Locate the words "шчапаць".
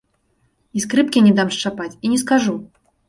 1.57-1.93